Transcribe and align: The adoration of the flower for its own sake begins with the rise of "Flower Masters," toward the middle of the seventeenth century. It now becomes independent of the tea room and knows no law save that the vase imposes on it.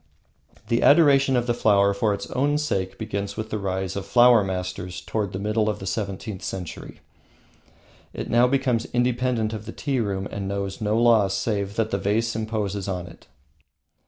The 0.69 0.81
adoration 0.81 1.35
of 1.35 1.45
the 1.45 1.53
flower 1.53 1.93
for 1.93 2.11
its 2.11 2.25
own 2.31 2.57
sake 2.57 2.97
begins 2.97 3.37
with 3.37 3.51
the 3.51 3.59
rise 3.59 3.95
of 3.95 4.03
"Flower 4.03 4.43
Masters," 4.43 4.99
toward 4.99 5.31
the 5.31 5.37
middle 5.37 5.69
of 5.69 5.77
the 5.77 5.85
seventeenth 5.85 6.41
century. 6.41 7.01
It 8.11 8.27
now 8.27 8.47
becomes 8.47 8.85
independent 8.93 9.53
of 9.53 9.67
the 9.67 9.71
tea 9.71 9.99
room 9.99 10.27
and 10.31 10.47
knows 10.47 10.81
no 10.81 10.97
law 10.99 11.27
save 11.27 11.75
that 11.75 11.91
the 11.91 11.99
vase 11.99 12.35
imposes 12.35 12.87
on 12.87 13.05
it. 13.05 13.27